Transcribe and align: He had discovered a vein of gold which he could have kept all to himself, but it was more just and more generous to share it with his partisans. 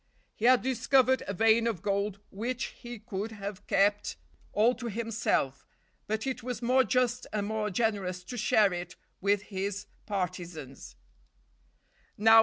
He 0.33 0.45
had 0.45 0.63
discovered 0.63 1.21
a 1.27 1.33
vein 1.35 1.67
of 1.67 1.83
gold 1.83 2.17
which 2.31 2.73
he 2.79 2.97
could 2.97 3.33
have 3.33 3.67
kept 3.67 4.17
all 4.51 4.73
to 4.73 4.89
himself, 4.89 5.67
but 6.07 6.25
it 6.25 6.41
was 6.41 6.59
more 6.59 6.83
just 6.83 7.27
and 7.31 7.45
more 7.45 7.69
generous 7.69 8.23
to 8.23 8.35
share 8.35 8.73
it 8.73 8.95
with 9.21 9.43
his 9.43 9.85
partisans. 10.07 10.95